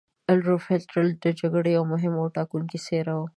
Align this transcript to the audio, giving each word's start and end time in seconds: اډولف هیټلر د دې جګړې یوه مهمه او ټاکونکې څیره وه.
اډولف 0.31 0.63
هیټلر 0.71 1.05
د 1.11 1.17
دې 1.23 1.31
جګړې 1.41 1.69
یوه 1.77 1.87
مهمه 1.93 2.19
او 2.23 2.33
ټاکونکې 2.35 2.77
څیره 2.85 3.13
وه. 3.19 3.27